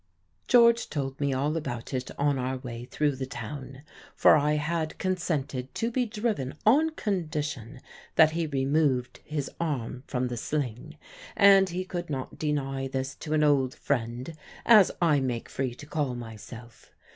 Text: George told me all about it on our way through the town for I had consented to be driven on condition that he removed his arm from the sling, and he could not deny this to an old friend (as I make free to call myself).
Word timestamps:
George 0.47 0.89
told 0.89 1.19
me 1.21 1.31
all 1.31 1.55
about 1.55 1.93
it 1.93 2.09
on 2.17 2.39
our 2.39 2.57
way 2.57 2.85
through 2.85 3.15
the 3.15 3.27
town 3.27 3.83
for 4.15 4.35
I 4.35 4.53
had 4.53 4.97
consented 4.97 5.75
to 5.75 5.91
be 5.91 6.07
driven 6.07 6.55
on 6.65 6.89
condition 6.95 7.79
that 8.15 8.31
he 8.31 8.47
removed 8.47 9.19
his 9.23 9.51
arm 9.59 10.03
from 10.07 10.29
the 10.29 10.37
sling, 10.37 10.97
and 11.35 11.69
he 11.69 11.85
could 11.85 12.09
not 12.09 12.39
deny 12.39 12.87
this 12.87 13.13
to 13.17 13.33
an 13.35 13.43
old 13.43 13.75
friend 13.75 14.33
(as 14.65 14.91
I 14.99 15.19
make 15.19 15.47
free 15.47 15.75
to 15.75 15.85
call 15.85 16.15
myself). 16.15 16.89